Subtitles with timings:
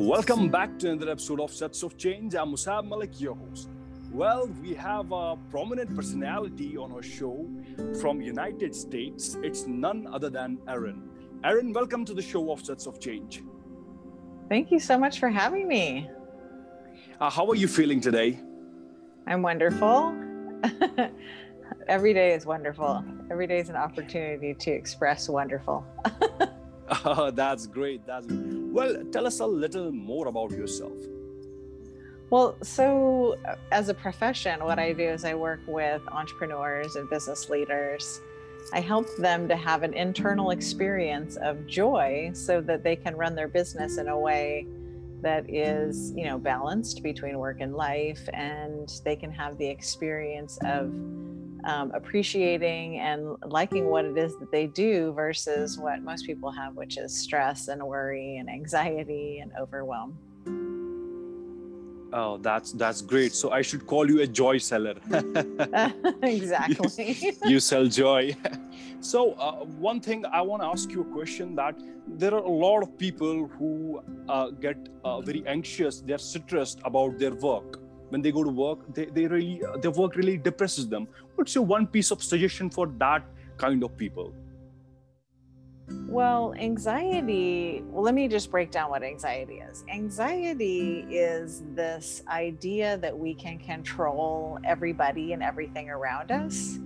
[0.00, 2.34] Welcome back to another episode of Sets of Change.
[2.34, 3.68] I'm Musab Malik, your host.
[4.10, 7.46] Well, we have a prominent personality on our show
[8.00, 9.36] from United States.
[9.42, 11.02] It's none other than Erin.
[11.44, 13.42] Erin, welcome to the show of Sets of Change.
[14.48, 16.08] Thank you so much for having me.
[17.20, 18.40] Uh, how are you feeling today?
[19.26, 20.16] I'm wonderful.
[21.88, 23.04] Every day is wonderful.
[23.30, 25.84] Every day is an opportunity to express wonderful.
[27.04, 28.06] Oh, that's great.
[28.06, 28.59] That's great.
[28.70, 30.96] Well, tell us a little more about yourself.
[32.30, 37.10] Well, so uh, as a profession, what I do is I work with entrepreneurs and
[37.10, 38.20] business leaders.
[38.72, 43.34] I help them to have an internal experience of joy so that they can run
[43.34, 44.66] their business in a way
[45.22, 50.56] that is, you know, balanced between work and life and they can have the experience
[50.62, 50.92] of
[51.64, 56.74] um, appreciating and liking what it is that they do versus what most people have,
[56.76, 60.18] which is stress and worry and anxiety and overwhelm.
[62.12, 63.32] Oh, that's that's great.
[63.34, 64.94] So I should call you a joy seller.
[66.22, 67.12] exactly.
[67.12, 68.36] you, you, sell joy.
[69.00, 72.48] so uh, one thing I want to ask you a question that there are a
[72.48, 76.00] lot of people who uh, get uh, very anxious.
[76.00, 77.79] They're stressed about their work
[78.10, 81.08] when they go to work they, they really uh, their work really depresses them.
[81.34, 83.24] What's your one piece of suggestion for that
[83.56, 84.32] kind of people?
[86.06, 89.84] Well anxiety well let me just break down what anxiety is.
[89.88, 96.78] Anxiety is this idea that we can control everybody and everything around us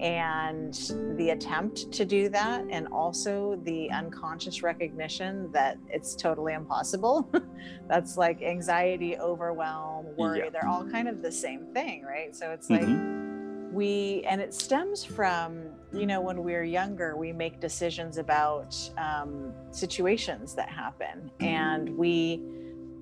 [0.00, 7.28] and the attempt to do that and also the unconscious recognition that it's totally impossible
[7.88, 10.50] that's like anxiety overwhelm worry yeah.
[10.50, 13.74] they're all kind of the same thing right so it's like mm-hmm.
[13.74, 19.52] we and it stems from you know when we're younger we make decisions about um,
[19.72, 22.40] situations that happen and we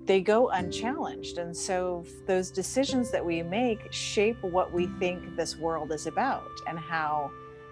[0.06, 1.38] they go unchallenged.
[1.38, 6.50] And so those decisions that we make shape what we think this world is about
[6.66, 7.30] and how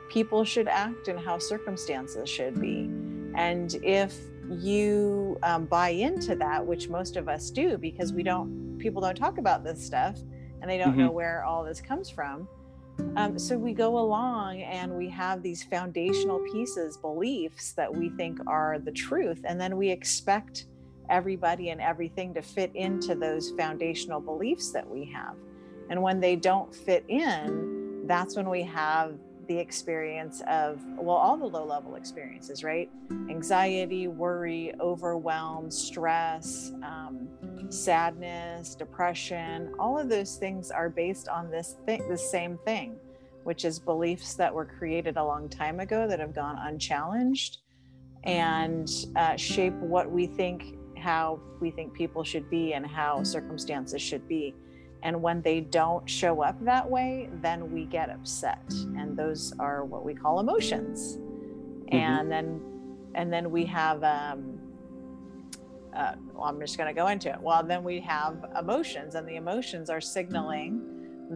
[0.09, 2.91] people should act and how circumstances should be.
[3.37, 4.17] And if
[4.51, 9.17] you um, buy into that, which most of us do, because we don't, people don't
[9.17, 10.19] talk about this stuff
[10.61, 11.01] and they don't mm-hmm.
[11.01, 12.49] know where all this comes from.
[13.17, 18.39] Um, so we go along and we have these foundational pieces, beliefs that we think
[18.47, 20.67] are the truth, and then we expect
[21.09, 25.37] everybody and everything to fit into those foundational beliefs that we have.
[25.91, 31.37] And when they don't fit in, that's when we have the experience of, well, all
[31.37, 32.91] the low level experiences, right?
[33.29, 37.29] Anxiety, worry, overwhelm, stress, um,
[37.69, 42.97] sadness, depression, all of those things are based on this thing, the same thing,
[43.45, 47.59] which is beliefs that were created a long time ago that have gone unchallenged
[48.25, 54.01] and uh, shape what we think how we think people should be and how circumstances
[54.01, 54.55] should be.
[55.03, 58.65] And when they don't show up that way, then we get upset.
[58.97, 61.19] And those are what we call emotions.
[61.19, 61.95] Mm-hmm.
[61.95, 62.61] And then
[63.15, 64.59] and then we have um,
[65.95, 67.41] uh, well, I'm just going to go into it.
[67.41, 70.81] Well, then we have emotions, and the emotions are signaling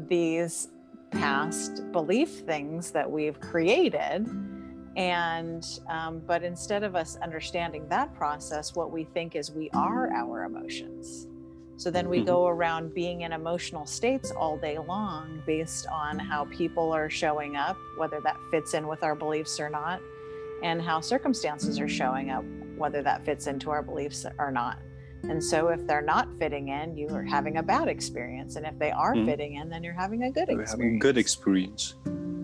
[0.09, 0.69] these
[1.13, 4.27] past belief things that we've created
[4.99, 10.13] and, um, but instead of us understanding that process, what we think is we are
[10.13, 11.29] our emotions.
[11.77, 12.27] So then we mm-hmm.
[12.27, 17.55] go around being in emotional states all day long based on how people are showing
[17.55, 20.01] up, whether that fits in with our beliefs or not,
[20.65, 22.45] and how circumstances are showing up,
[22.77, 24.81] whether that fits into our beliefs or not.
[25.23, 28.57] And so if they're not fitting in, you are having a bad experience.
[28.57, 29.29] And if they are mm-hmm.
[29.29, 30.71] fitting in, then you're having a good experience.
[30.73, 31.95] Having good experience.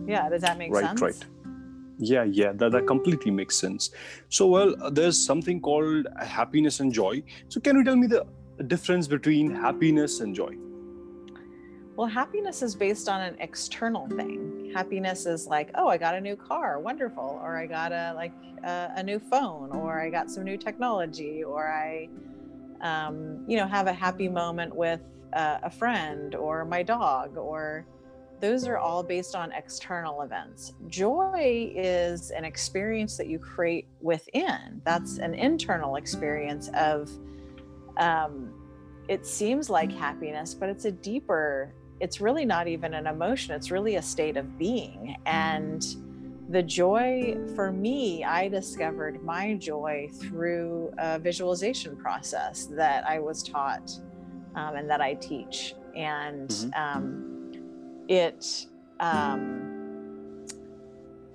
[0.06, 1.00] Yeah, does that make right, sense?
[1.00, 1.43] Right, right
[1.98, 3.90] yeah yeah that, that completely makes sense.
[4.28, 7.22] So well there's something called happiness and joy.
[7.48, 8.26] So can you tell me the
[8.66, 10.56] difference between happiness and joy?
[11.96, 14.72] Well happiness is based on an external thing.
[14.74, 18.32] Happiness is like oh i got a new car wonderful or i got a like
[18.64, 22.08] a, a new phone or i got some new technology or i
[22.80, 25.00] um, you know have a happy moment with
[25.32, 27.86] uh, a friend or my dog or
[28.40, 30.74] those are all based on external events.
[30.88, 34.82] Joy is an experience that you create within.
[34.84, 37.10] That's an internal experience of,
[37.96, 38.52] um,
[39.08, 43.70] it seems like happiness, but it's a deeper, it's really not even an emotion, it's
[43.70, 45.16] really a state of being.
[45.26, 45.84] And
[46.50, 53.42] the joy for me, I discovered my joy through a visualization process that I was
[53.42, 53.90] taught
[54.54, 55.74] um, and that I teach.
[55.96, 56.98] And, mm-hmm.
[56.98, 57.33] um,
[58.08, 58.66] it
[59.00, 60.46] um,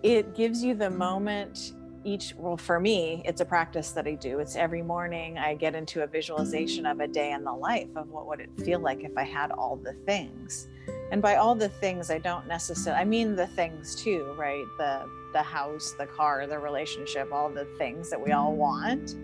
[0.04, 1.74] it gives you the moment
[2.06, 4.39] each well for me it's a practice that i do.
[4.39, 8.10] It's every morning i get into a visualization of a day in the life of
[8.10, 10.68] what would it feel like if i had all the things.
[11.12, 14.66] And by all the things i don't necessarily i mean the things too right?
[14.77, 19.16] The the house the car the relationship all the things that we all want.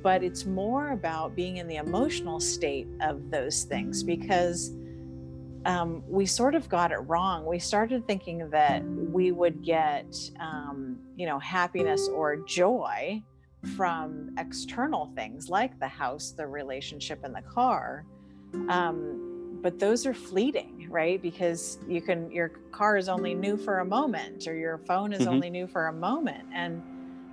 [0.00, 4.70] But it's more about being in the emotional state of those things because
[5.64, 7.44] um, we sort of got it wrong.
[7.46, 13.22] We started thinking that we would get, um, you know, happiness or joy
[13.76, 18.04] from external things like the house, the relationship, and the car.
[18.68, 21.20] Um, but those are fleeting, right?
[21.20, 25.22] Because you can, your car is only new for a moment, or your phone is
[25.22, 25.30] mm-hmm.
[25.30, 26.82] only new for a moment, and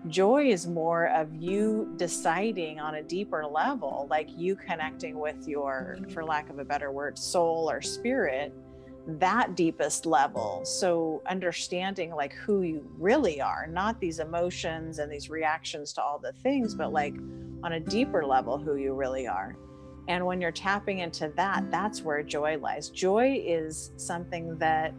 [0.10, 5.98] joy is more of you deciding on a deeper level like you connecting with your
[6.14, 8.54] for lack of a better word soul or spirit
[9.08, 10.66] that deepest level.
[10.66, 16.20] So understanding like who you really are not these emotions and these reactions to all
[16.20, 17.16] the things but like
[17.64, 19.56] on a deeper level who you really are.
[20.08, 22.90] And when you're tapping into that that's where joy lies.
[22.90, 24.94] Joy is something that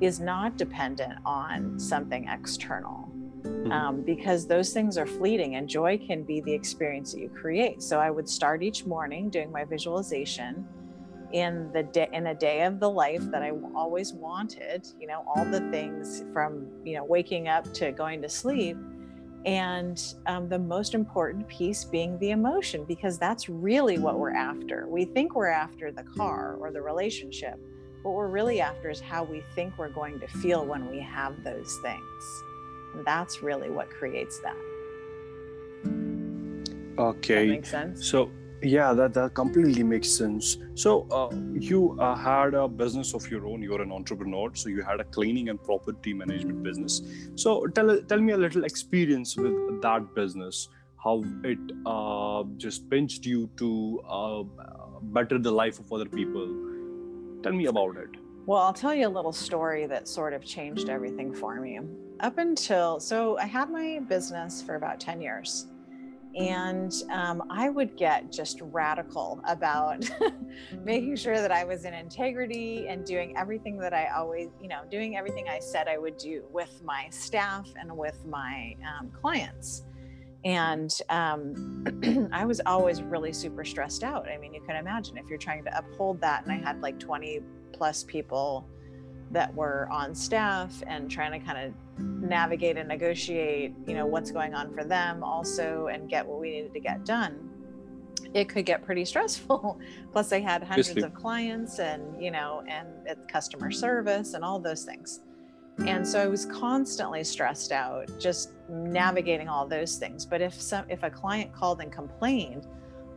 [0.00, 3.13] is not dependent on something external
[3.44, 3.72] Mm-hmm.
[3.72, 7.82] um, because those things are fleeting and joy can be the experience that you create.
[7.82, 10.66] So I would start each morning doing my visualization
[11.32, 15.24] in the day in a day of the life that I always wanted, you know,
[15.26, 18.78] all the things from, you know, waking up to going to sleep.
[19.44, 24.86] And um, the most important piece being the emotion, because that's really what we're after.
[24.88, 27.58] We think we're after the car or the relationship.
[28.04, 31.44] What we're really after is how we think we're going to feel when we have
[31.44, 32.44] those things.
[32.94, 34.56] And that's really what creates that.
[36.98, 37.46] Okay.
[37.46, 38.06] That makes sense.
[38.08, 38.30] So
[38.62, 40.56] yeah, that that completely makes sense.
[40.74, 43.62] So uh, you uh, had a business of your own.
[43.62, 47.02] You're an entrepreneur, so you had a cleaning and property management business.
[47.34, 50.68] So tell tell me a little experience with that business.
[50.96, 54.42] How it uh, just pinched you to uh,
[55.02, 56.46] better the life of other people.
[57.42, 58.23] Tell me about it.
[58.46, 61.80] Well, I'll tell you a little story that sort of changed everything for me
[62.20, 65.66] up until so I had my business for about 10 years.
[66.36, 70.10] And um, I would get just radical about
[70.84, 74.80] making sure that I was in integrity and doing everything that I always, you know,
[74.90, 79.84] doing everything I said I would do with my staff and with my um, clients.
[80.44, 84.28] And um, I was always really super stressed out.
[84.28, 86.98] I mean, you can imagine if you're trying to uphold that, and I had like
[86.98, 87.40] 20
[87.74, 88.66] plus people
[89.30, 94.30] that were on staff and trying to kind of navigate and negotiate, you know, what's
[94.30, 97.50] going on for them also and get what we needed to get done.
[98.32, 99.80] It could get pretty stressful.
[100.12, 102.88] Plus, I had hundreds of clients and, you know, and
[103.28, 105.20] customer service and all those things.
[105.78, 110.24] And so I was constantly stressed out just navigating all those things.
[110.24, 112.66] But if some if a client called and complained,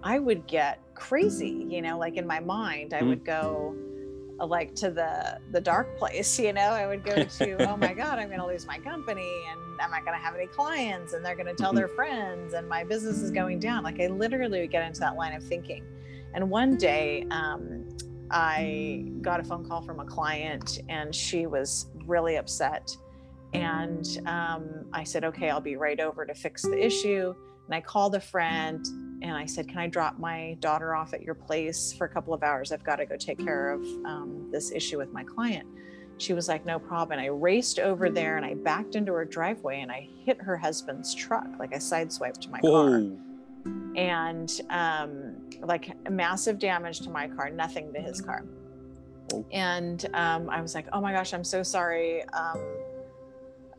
[0.04, 3.10] I would get crazy, you know, like in my mind, I mm-hmm.
[3.10, 3.76] would go,
[4.46, 6.62] like to the the dark place you know?
[6.62, 9.92] I would go to oh my god i'm going to lose my company and i'm
[9.92, 11.78] not going to have any clients and they're going to tell mm-hmm.
[11.78, 13.84] their friends and my business is going down.
[13.84, 15.84] Like i literally would get into that line of thinking.
[16.34, 17.88] And one day um,
[18.30, 22.96] i got a phone call from a client and she was really upset.
[23.54, 27.34] And um, i said okay i'll be right over to fix the issue.
[27.66, 28.86] And i called a friend
[29.22, 32.34] and I said, Can I drop my daughter off at your place for a couple
[32.34, 32.72] of hours?
[32.72, 35.68] I've got to go take care of um, this issue with my client.
[36.18, 37.20] She was like, No problem.
[37.20, 40.58] And I raced over there and I backed into her driveway and I hit her
[40.58, 42.90] husband's truck, like I sideswiped my Whoa.
[42.90, 43.74] car.
[43.96, 48.46] And um, like massive damage to my car, nothing to his car.
[49.34, 49.46] Oh.
[49.52, 52.24] And um, I was like, Oh my gosh, I'm so sorry.
[52.30, 52.60] Um,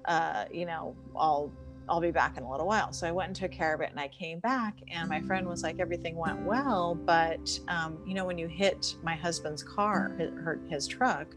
[0.05, 1.53] uh, you know, I'll
[1.89, 2.93] I'll be back in a little while.
[2.93, 5.49] So I went and took care of it and I came back and my friend
[5.49, 6.95] was like, everything went well.
[6.95, 10.31] But, um, you know, when you hit my husband's car, his,
[10.69, 11.35] his truck,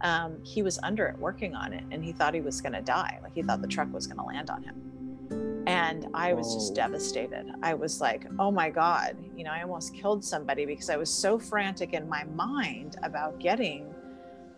[0.00, 2.82] um, he was under it working on it and he thought he was going to
[2.82, 3.18] die.
[3.22, 5.64] Like he thought the truck was going to land on him.
[5.66, 6.74] And I was just oh.
[6.74, 7.46] devastated.
[7.62, 11.10] I was like, oh my God, you know, I almost killed somebody because I was
[11.10, 13.93] so frantic in my mind about getting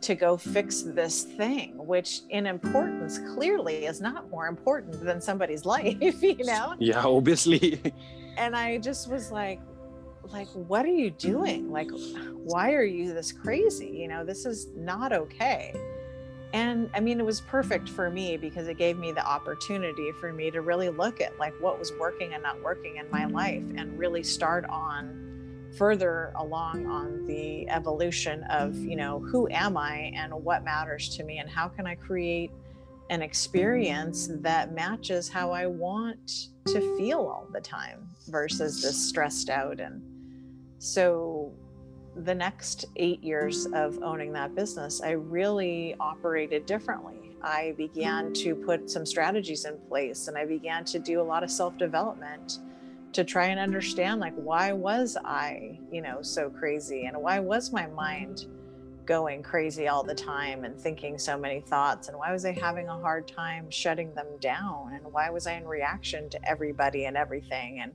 [0.02, 5.64] to go fix this thing, which in importance clearly is not more important than somebody's
[5.76, 6.74] life, you know?
[6.78, 7.80] Yeah, obviously.
[8.36, 9.60] and I just was like,
[10.32, 11.70] like, what are you doing?
[11.70, 11.90] Like,
[12.44, 13.88] why are you this crazy?
[13.88, 15.74] You know, this is not okay.
[16.52, 20.32] And I mean, it was perfect for me because it gave me the opportunity for
[20.32, 23.62] me to really look at like what was working and not working in my life
[23.76, 25.25] and really start on
[25.76, 31.24] further along on the evolution of you know who am i and what matters to
[31.24, 32.50] me and how can i create
[33.10, 39.48] an experience that matches how I want to feel all the time versus just stressed
[39.48, 39.80] out.
[39.80, 40.02] And
[40.78, 41.52] so
[42.16, 47.36] the next eight years of owning that business, I really operated differently.
[47.42, 51.44] I began to put some strategies in place and I began to do a lot
[51.44, 52.58] of self development
[53.16, 57.06] to try and understand like why was I, you know, so crazy?
[57.06, 58.44] And why was my mind
[59.06, 62.08] going crazy all the time and thinking so many thoughts?
[62.08, 64.92] And why was i having a hard time shutting them down?
[64.92, 67.80] And why was i in reaction to everybody and everything?
[67.80, 67.92] And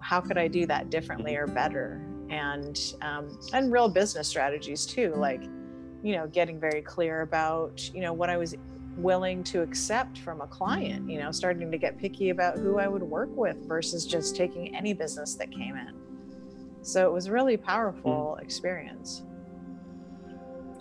[0.00, 2.00] how could i do that differently or better?
[2.30, 5.42] And um, and real business strategies too like
[6.02, 8.54] you know getting very clear about you know what i was
[8.96, 12.88] willing to accept from a client you know starting to get picky about who i
[12.88, 15.94] would work with versus just taking any business that came in
[16.82, 19.22] so it was a really powerful experience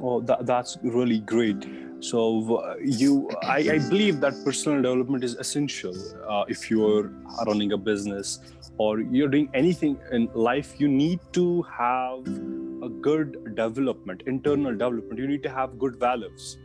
[0.02, 1.66] Oh, that, that's really great.
[2.00, 5.96] So uh, you, I, I, believe that personal development is essential
[6.28, 7.12] uh, if you're
[7.48, 8.40] running a business
[8.78, 10.80] or you're doing anything in life.
[10.80, 12.28] You need to have
[12.84, 15.18] a good development, internal development.
[15.18, 16.58] You need to have good values.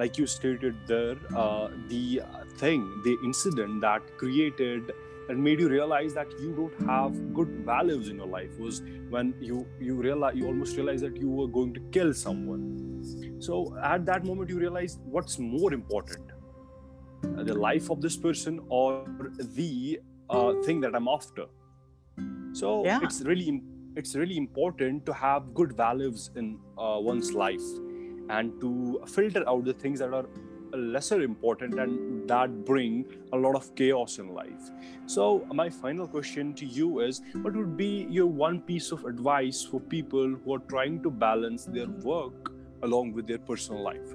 [0.00, 2.22] Like you stated there, uh, the
[2.56, 4.92] thing, the incident that created
[5.30, 9.34] that made you realize that you don't have good values in your life was when
[9.48, 12.64] you you realize you almost realize that you were going to kill someone.
[13.40, 16.32] So at that moment you realize what's more important
[17.24, 19.04] uh, the life of this person or
[19.58, 21.46] the uh, thing that i'm after.
[22.52, 23.00] So yeah.
[23.02, 23.62] it's really
[23.96, 27.70] it's really important to have good values in uh, one's life
[28.30, 30.26] and to filter out the things that are
[30.72, 34.70] lesser important and that bring a lot of chaos in life.
[35.06, 39.64] So my final question to you is what would be your one piece of advice
[39.64, 44.14] for people who are trying to balance their work along with their personal life?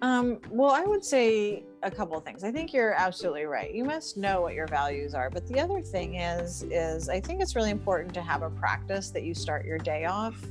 [0.00, 2.42] Um, well i would say a couple of things.
[2.42, 3.72] I think you're absolutely right.
[3.72, 5.30] You must know what your values are.
[5.30, 9.10] But the other thing is is I think it's really important to have a practice
[9.10, 10.42] that you start your day off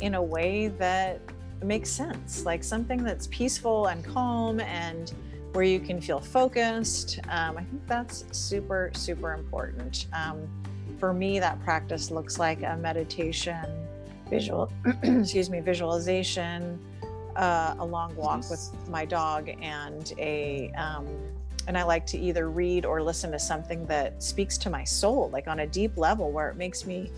[0.00, 1.20] in a way that
[1.62, 5.12] makes sense, like something that's peaceful and calm and
[5.52, 7.18] where you can feel focused.
[7.28, 10.06] Um, I think that's super super important.
[10.12, 10.48] Um,
[10.98, 13.64] for me, that practice looks like a meditation,
[14.30, 16.78] visual, excuse me, visualization
[17.38, 21.06] uh, a long walk with my dog and a um,
[21.68, 25.28] and I like to either read or listen to something that speaks to my soul,
[25.30, 27.12] like on a deep level, where it makes me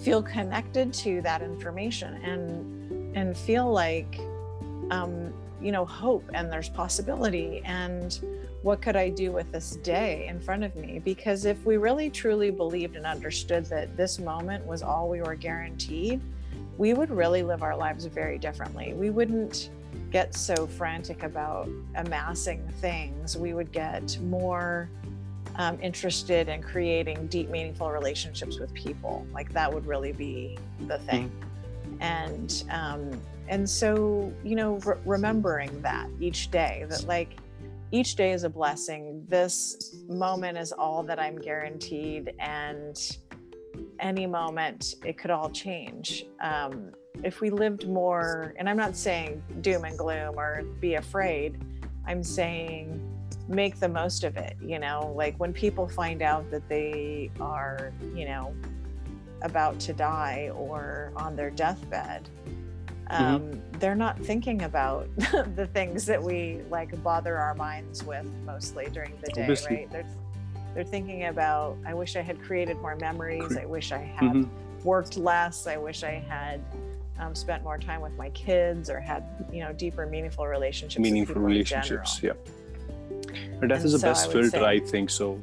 [0.00, 4.20] feel connected to that information and and feel like
[4.90, 8.20] um, you know hope and there's possibility and
[8.62, 10.98] what could I do with this day in front of me?
[10.98, 15.34] Because if we really truly believed and understood that this moment was all we were
[15.34, 16.18] guaranteed,
[16.78, 18.94] we would really live our lives very differently.
[18.94, 19.70] We wouldn't
[20.10, 23.36] get so frantic about amassing things.
[23.36, 24.88] We would get more
[25.56, 29.26] um, interested in creating deep, meaningful relationships with people.
[29.32, 31.30] Like that would really be the thing.
[31.30, 32.02] Mm-hmm.
[32.02, 37.36] And um, and so you know, re- remembering that each day, that like
[37.92, 39.24] each day is a blessing.
[39.28, 42.98] This moment is all that I'm guaranteed, and
[44.00, 46.26] any moment it could all change.
[46.40, 51.62] Um, if we lived more, and I'm not saying doom and gloom or be afraid,
[52.06, 53.00] I'm saying
[53.48, 54.56] make the most of it.
[54.60, 58.54] You know, like when people find out that they are, you know,
[59.42, 62.28] about to die or on their deathbed,
[63.10, 63.24] mm-hmm.
[63.24, 63.78] um, mm-hmm.
[63.78, 65.08] they're not thinking about
[65.56, 69.76] the things that we like bother our minds with mostly during the day, Obviously.
[69.76, 69.90] right?
[69.92, 70.06] They're
[70.74, 73.56] they're thinking about, I wish I had created more memories.
[73.56, 74.84] I wish I had mm-hmm.
[74.84, 75.66] worked less.
[75.66, 76.60] I wish I had
[77.20, 81.00] um, spent more time with my kids or had, you know, deeper, meaningful relationships.
[81.00, 82.32] Meaningful relationships, yeah.
[83.60, 85.10] And that and is the so best I filter, say, I think.
[85.10, 85.40] So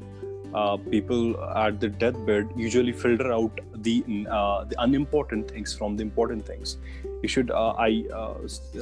[0.54, 6.04] uh, people at the deathbed usually filter out the uh, the unimportant things from the
[6.04, 6.78] important things.
[7.22, 7.52] You should.
[7.52, 8.34] Uh, I uh,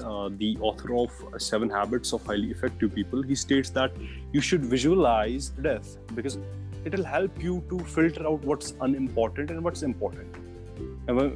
[0.03, 3.21] uh, the author of Seven Habits of Highly Effective People.
[3.21, 3.91] He states that
[4.31, 6.37] you should visualize death because
[6.85, 10.33] it will help you to filter out what's unimportant and what's important.
[11.07, 11.29] And when,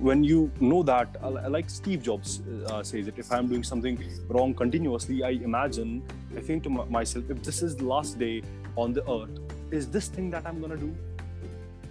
[0.00, 2.40] when you know that, uh, like Steve Jobs
[2.82, 6.02] says it, if I'm doing something wrong continuously, I imagine,
[6.34, 8.42] I think to myself, if this is the last day
[8.76, 9.38] on the earth,
[9.70, 10.96] is this thing that i'm going to do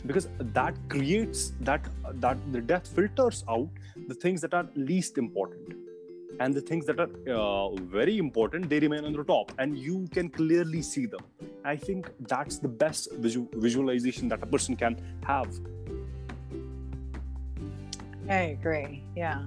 [0.08, 1.82] because that creates that
[2.26, 3.70] that the death filters out
[4.08, 5.74] the things that are least important.
[6.40, 10.08] And the things that are uh, very important they remain on the top and you
[10.14, 11.22] can clearly see them.
[11.66, 15.50] I think that's the best visual, visualization that a person can have.
[18.30, 19.04] I agree.
[19.16, 19.46] Yeah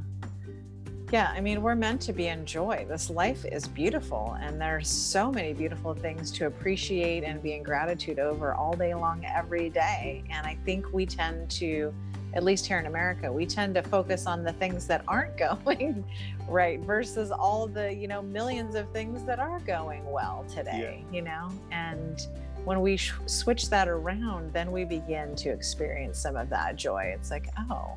[1.12, 4.88] yeah i mean we're meant to be in joy this life is beautiful and there's
[4.88, 9.70] so many beautiful things to appreciate and be in gratitude over all day long every
[9.70, 11.92] day and i think we tend to
[12.34, 15.36] at least here in America, we tend to focus on the things that aren't
[15.66, 16.04] going
[16.48, 21.16] right versus all the, you know, millions of things that are going well today, yeah.
[21.16, 21.48] you know?
[21.70, 22.26] And
[22.64, 27.12] when we sh- switch that around, then we begin to experience some of that joy.
[27.14, 27.94] It's like, oh,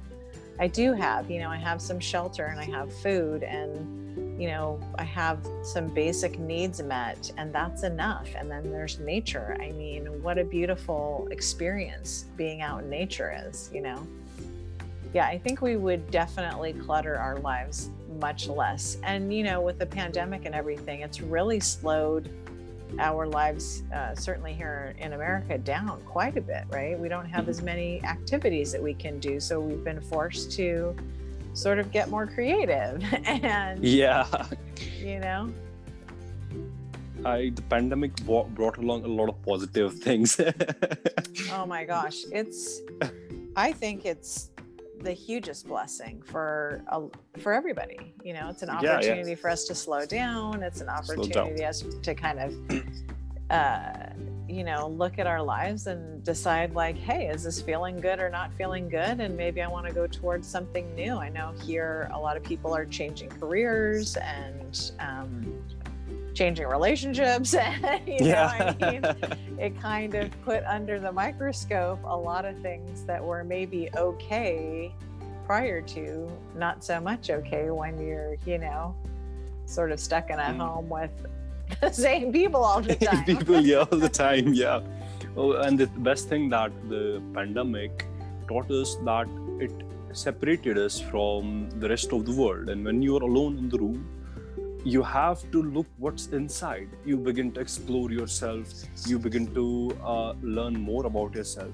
[0.60, 4.48] I do have, you know, I have some shelter and I have food and, you
[4.48, 8.28] know, I have some basic needs met and that's enough.
[8.36, 9.58] And then there's nature.
[9.60, 14.06] I mean, what a beautiful experience being out in nature is, you know?
[15.14, 18.98] yeah, I think we would definitely clutter our lives much less.
[19.04, 22.32] And, you know, with the pandemic and everything, it's really slowed
[23.00, 26.98] our lives, uh, certainly here in America, down quite a bit, right?
[26.98, 27.66] We don't have as mm-hmm.
[27.66, 29.40] many activities that we can do.
[29.40, 30.96] So we've been forced to
[31.54, 33.04] sort of get more creative.
[33.26, 34.26] and, yeah,
[35.00, 35.52] you know,
[37.26, 40.40] I, the pandemic brought along a lot of positive things.
[41.52, 42.26] oh my gosh.
[42.32, 42.82] It's,
[43.56, 44.50] I think it's
[45.04, 47.02] the hugest blessing for a,
[47.40, 48.14] for everybody.
[48.24, 49.36] You know, it's an opportunity yeah, yeah.
[49.36, 50.64] for us to slow down.
[50.64, 52.84] It's an opportunity us to kind of,
[53.50, 54.14] uh,
[54.48, 58.30] you know, look at our lives and decide like, hey, is this feeling good or
[58.30, 59.20] not feeling good?
[59.20, 61.16] And maybe I want to go towards something new.
[61.16, 65.64] I know here a lot of people are changing careers and um,
[66.34, 67.54] changing relationships.
[68.08, 68.76] you yeah.
[68.80, 69.04] know, I mean,
[69.60, 74.94] it kind of put under the microscope a lot of things that were maybe okay
[75.46, 78.96] prior to not so much okay when you're, you know,
[79.66, 80.58] sort of stuck in a mm.
[80.58, 81.12] home with
[81.82, 83.26] the same people all the time.
[83.26, 84.82] people, yeah, all the time, yeah.
[85.36, 88.06] Oh, and the best thing that the pandemic
[88.48, 89.28] taught us that
[89.60, 89.72] it
[90.12, 92.70] separated us from the rest of the world.
[92.70, 94.08] And when you're alone in the room,
[94.84, 96.90] you have to look what's inside.
[97.06, 98.68] You begin to explore yourself.
[99.08, 101.72] You begin to uh, learn more about yourself.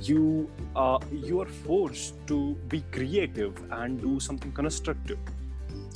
[0.00, 5.18] You uh, you are forced to be creative and do something constructive.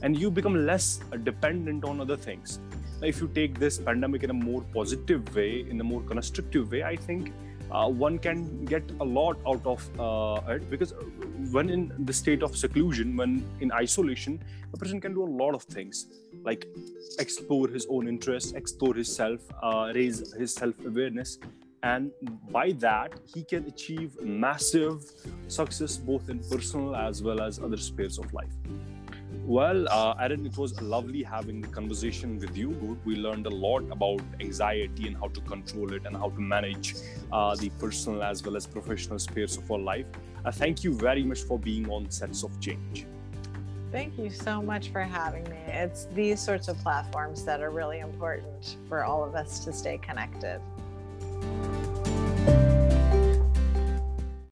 [0.03, 2.59] And you become less dependent on other things.
[3.03, 6.83] If you take this pandemic in a more positive way in a more constructive way
[6.83, 7.33] i think
[7.71, 10.68] uh, one can get a lot out of uh, it.
[10.71, 10.94] Because
[11.51, 14.42] when in the state of seclusion when in isolation
[14.73, 16.09] a person can do a lot of things
[16.48, 16.66] like
[17.18, 21.38] explore his own interests explore his self uh, raise his self-awareness
[21.82, 22.11] and
[22.50, 25.02] by that he can achieve massive
[25.46, 28.54] success both in personal as well as other spheres of life
[29.48, 32.98] well, uh, Erin, it was lovely having the conversation with you.
[33.06, 36.94] We learned a lot about anxiety and how to control it and how to manage
[37.32, 40.04] uh, the personal as well as professional spheres of our life.
[40.44, 43.06] Uh, thank you very much for being on Sets of Change.
[43.90, 45.57] Thank you so much for having me.
[45.66, 49.96] It's these sorts of platforms that are really important for all of us to stay
[49.98, 50.61] connected.